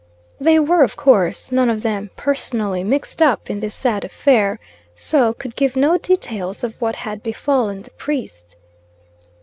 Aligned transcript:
They 0.39 0.57
were, 0.57 0.81
of 0.81 0.95
course, 0.95 1.51
none 1.51 1.69
of 1.69 1.83
them 1.83 2.09
personally 2.15 2.83
mixed 2.83 3.21
up 3.21 3.51
in 3.51 3.59
this 3.59 3.75
sad 3.75 4.03
affair, 4.03 4.59
so 4.95 5.31
could 5.31 5.55
give 5.55 5.75
no 5.75 5.99
details 5.99 6.63
of 6.63 6.73
what 6.81 6.95
had 6.95 7.21
befallen 7.21 7.83
the 7.83 7.91
priest. 7.91 8.55